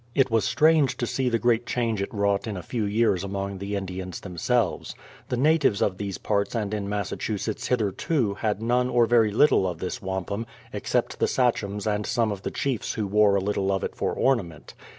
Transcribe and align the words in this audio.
It 0.15 0.31
was 0.31 0.45
strange 0.45 0.97
to 0.97 1.05
see 1.05 1.29
the 1.29 1.37
great 1.37 1.67
change 1.67 2.01
it 2.01 2.11
wrought 2.11 2.47
in 2.47 2.57
a 2.57 2.63
few 2.63 2.85
years 2.85 3.23
among 3.23 3.59
the 3.59 3.75
Indians 3.75 4.19
themselves. 4.19 4.95
The 5.29 5.37
natives 5.37 5.79
of 5.79 5.99
these 5.99 6.17
parts 6.17 6.55
and 6.55 6.73
in 6.73 6.89
Massachusetts 6.89 7.67
hitherto 7.67 8.33
had 8.33 8.63
none 8.63 8.89
or 8.89 9.05
very 9.05 9.29
little 9.29 9.67
of 9.67 9.77
this 9.77 10.01
wampum, 10.01 10.47
except 10.73 11.19
the 11.19 11.27
Sachems 11.27 11.85
and 11.85 12.07
some 12.07 12.31
of 12.31 12.41
the 12.41 12.49
chiefs 12.49 12.93
who 12.95 13.05
wore 13.05 13.35
a 13.35 13.41
little 13.41 13.71
of 13.71 13.83
it 13.83 13.95
for 13.95 14.11
ornament. 14.11 14.73